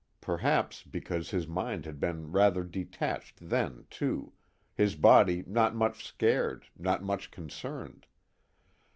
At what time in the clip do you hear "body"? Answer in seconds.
4.95-5.43